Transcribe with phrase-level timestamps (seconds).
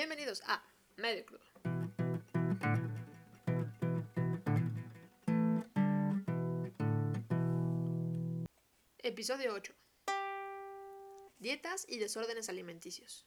[0.00, 0.62] Bienvenidos a
[0.96, 1.42] Medio Crudo.
[8.98, 9.74] Episodio 8.
[11.40, 13.26] Dietas y desórdenes alimenticios.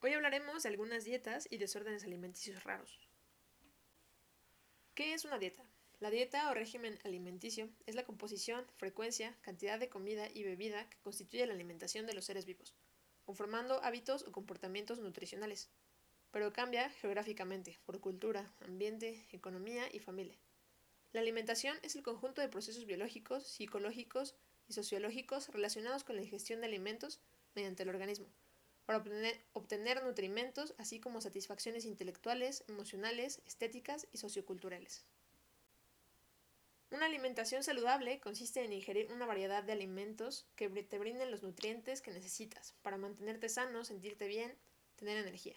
[0.00, 3.10] Hoy hablaremos de algunas dietas y desórdenes alimenticios raros.
[4.94, 5.62] ¿Qué es una dieta?
[6.00, 10.96] La dieta o régimen alimenticio es la composición, frecuencia, cantidad de comida y bebida que
[11.02, 12.74] constituye la alimentación de los seres vivos,
[13.26, 15.68] conformando hábitos o comportamientos nutricionales,
[16.30, 20.38] pero cambia geográficamente, por cultura, ambiente, economía y familia.
[21.12, 24.36] La alimentación es el conjunto de procesos biológicos, psicológicos
[24.68, 27.20] y sociológicos relacionados con la ingestión de alimentos
[27.54, 28.28] mediante el organismo,
[28.84, 35.04] para obtener, obtener nutrimentos, así como satisfacciones intelectuales, emocionales, estéticas y socioculturales.
[36.92, 42.00] Una alimentación saludable consiste en ingerir una variedad de alimentos que te brinden los nutrientes
[42.00, 44.56] que necesitas para mantenerte sano, sentirte bien,
[44.94, 45.56] tener energía.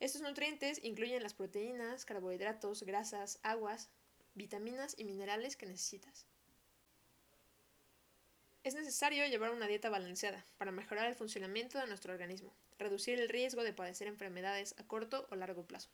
[0.00, 3.90] Estos nutrientes incluyen las proteínas, carbohidratos, grasas, aguas,
[4.34, 6.26] vitaminas y minerales que necesitas.
[8.64, 13.28] Es necesario llevar una dieta balanceada para mejorar el funcionamiento de nuestro organismo, reducir el
[13.28, 15.90] riesgo de padecer enfermedades a corto o largo plazo.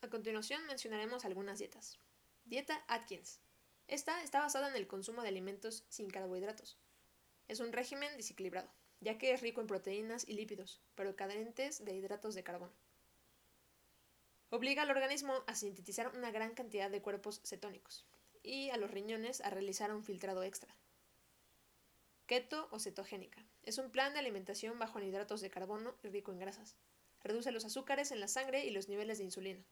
[0.00, 1.98] A continuación mencionaremos algunas dietas.
[2.46, 3.38] Dieta Atkins
[3.90, 6.78] esta está basada en el consumo de alimentos sin carbohidratos.
[7.48, 11.96] Es un régimen desequilibrado, ya que es rico en proteínas y lípidos, pero carentes de
[11.96, 12.72] hidratos de carbono.
[14.50, 18.06] Obliga al organismo a sintetizar una gran cantidad de cuerpos cetónicos
[18.44, 20.72] y a los riñones a realizar un filtrado extra.
[22.26, 23.44] Keto o cetogénica.
[23.64, 26.76] Es un plan de alimentación bajo en hidratos de carbono y rico en grasas.
[27.24, 29.64] Reduce los azúcares en la sangre y los niveles de insulina.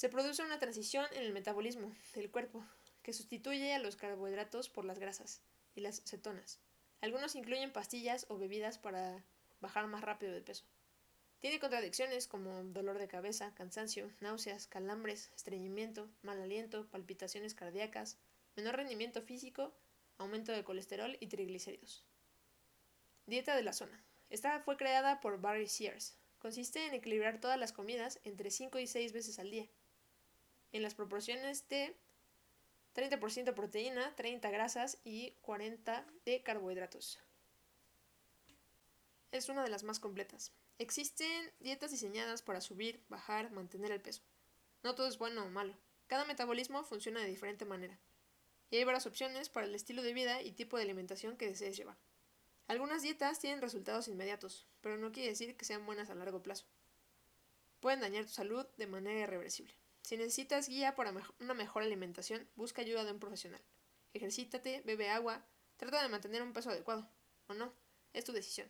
[0.00, 2.64] Se produce una transición en el metabolismo del cuerpo
[3.02, 5.42] que sustituye a los carbohidratos por las grasas
[5.74, 6.58] y las cetonas.
[7.02, 9.22] Algunos incluyen pastillas o bebidas para
[9.60, 10.64] bajar más rápido de peso.
[11.38, 18.16] Tiene contradicciones como dolor de cabeza, cansancio, náuseas, calambres, estreñimiento, mal aliento, palpitaciones cardíacas,
[18.56, 19.74] menor rendimiento físico,
[20.16, 22.06] aumento de colesterol y triglicéridos.
[23.26, 24.02] Dieta de la zona.
[24.30, 26.16] Esta fue creada por Barry Sears.
[26.38, 29.68] Consiste en equilibrar todas las comidas entre 5 y 6 veces al día
[30.72, 31.96] en las proporciones de
[32.94, 37.18] 30% proteína, 30 grasas y 40 de carbohidratos.
[39.32, 40.52] Es una de las más completas.
[40.78, 44.22] Existen dietas diseñadas para subir, bajar, mantener el peso.
[44.82, 45.76] No todo es bueno o malo.
[46.08, 47.98] Cada metabolismo funciona de diferente manera.
[48.70, 51.76] Y hay varias opciones para el estilo de vida y tipo de alimentación que desees
[51.76, 51.96] llevar.
[52.66, 56.66] Algunas dietas tienen resultados inmediatos, pero no quiere decir que sean buenas a largo plazo.
[57.80, 59.74] Pueden dañar tu salud de manera irreversible.
[60.02, 63.62] Si necesitas guía para una mejor alimentación, busca ayuda de un profesional.
[64.12, 65.44] Ejercítate, bebe agua,
[65.76, 67.08] trata de mantener un peso adecuado.
[67.46, 67.72] O no,
[68.12, 68.68] es tu decisión.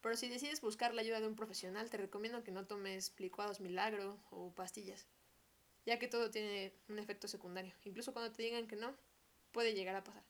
[0.00, 3.60] Pero si decides buscar la ayuda de un profesional, te recomiendo que no tomes licuados
[3.60, 5.06] milagro o pastillas,
[5.86, 7.74] ya que todo tiene un efecto secundario.
[7.84, 8.94] Incluso cuando te digan que no,
[9.52, 10.24] puede llegar a pasar.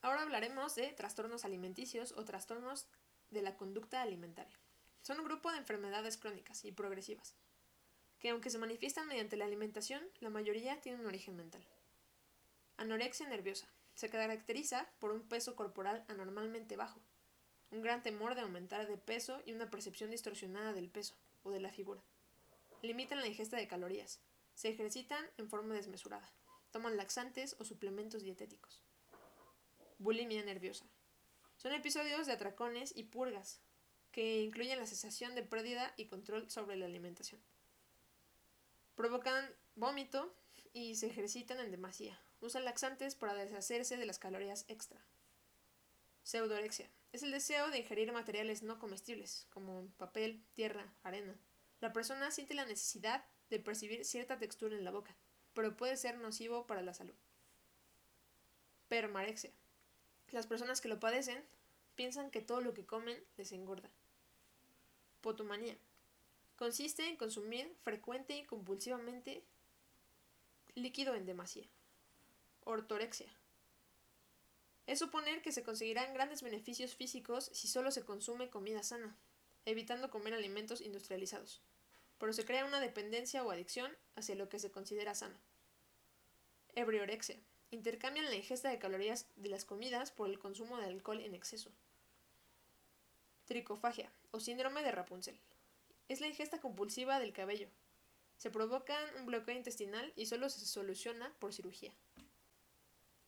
[0.00, 2.86] Ahora hablaremos de trastornos alimenticios o trastornos
[3.30, 4.56] de la conducta alimentaria.
[5.02, 7.34] Son un grupo de enfermedades crónicas y progresivas
[8.24, 11.62] que aunque se manifiestan mediante la alimentación, la mayoría tienen un origen mental.
[12.78, 13.68] Anorexia nerviosa.
[13.96, 16.98] Se caracteriza por un peso corporal anormalmente bajo,
[17.70, 21.60] un gran temor de aumentar de peso y una percepción distorsionada del peso o de
[21.60, 22.02] la figura.
[22.80, 24.20] Limitan la ingesta de calorías.
[24.54, 26.32] Se ejercitan en forma desmesurada.
[26.70, 28.80] Toman laxantes o suplementos dietéticos.
[29.98, 30.86] Bulimia nerviosa.
[31.58, 33.60] Son episodios de atracones y purgas,
[34.12, 37.42] que incluyen la sensación de pérdida y control sobre la alimentación
[38.94, 40.34] provocan vómito
[40.72, 42.20] y se ejercitan en demasía.
[42.40, 45.00] Usan laxantes para deshacerse de las calorías extra.
[46.22, 46.90] Pseudorexia.
[47.12, 51.36] Es el deseo de ingerir materiales no comestibles, como papel, tierra, arena.
[51.80, 55.14] La persona siente la necesidad de percibir cierta textura en la boca,
[55.52, 57.14] pero puede ser nocivo para la salud.
[58.88, 59.52] Permarexia.
[60.30, 61.44] Las personas que lo padecen
[61.94, 63.90] piensan que todo lo que comen les engorda.
[65.20, 65.76] Potomanía.
[66.56, 69.42] Consiste en consumir frecuente y compulsivamente
[70.76, 71.66] líquido en demasía.
[72.64, 73.28] Ortorexia.
[74.86, 79.16] Es suponer que se conseguirán grandes beneficios físicos si solo se consume comida sana,
[79.64, 81.60] evitando comer alimentos industrializados,
[82.18, 85.36] pero se crea una dependencia o adicción hacia lo que se considera sano.
[86.74, 87.36] Ebriorexia.
[87.70, 91.72] Intercambian la ingesta de calorías de las comidas por el consumo de alcohol en exceso.
[93.46, 95.36] Tricofagia o síndrome de Rapunzel.
[96.08, 97.68] Es la ingesta compulsiva del cabello.
[98.36, 101.92] Se provoca un bloqueo intestinal y solo se soluciona por cirugía.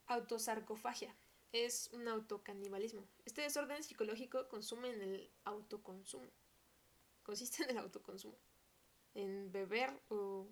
[0.07, 1.15] Autosarcofagia.
[1.53, 3.03] Es un autocanibalismo.
[3.25, 6.27] Este desorden psicológico consume en el autoconsumo.
[7.23, 8.37] consiste en el autoconsumo,
[9.13, 10.47] en beber o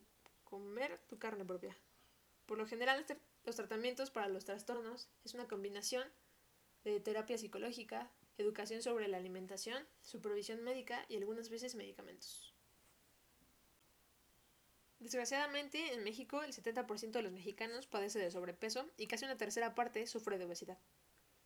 [0.45, 1.77] comer tu carne propia.
[2.45, 6.07] Por lo general, este, los tratamientos para los trastornos es una combinación
[6.83, 12.53] de terapia psicológica, educación sobre la alimentación, supervisión médica y algunas veces medicamentos.
[14.99, 19.75] Desgraciadamente, en México el 70% de los mexicanos padece de sobrepeso y casi una tercera
[19.75, 20.79] parte sufre de obesidad.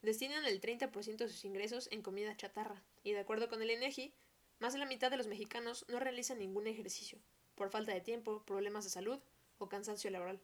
[0.01, 4.13] Destinan el 30% de sus ingresos en comida chatarra, y de acuerdo con el INEGI,
[4.59, 7.19] más de la mitad de los mexicanos no realizan ningún ejercicio,
[7.55, 9.19] por falta de tiempo, problemas de salud
[9.57, 10.39] o cansancio laboral.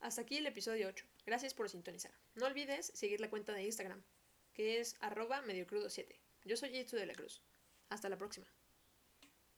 [0.00, 1.04] Hasta aquí el episodio 8.
[1.26, 2.12] Gracias por sintonizar.
[2.34, 4.02] No olvides seguir la cuenta de Instagram,
[4.54, 6.18] que es arroba mediocrudo7.
[6.44, 7.42] Yo soy Jitsu de la Cruz.
[7.90, 8.46] Hasta la próxima.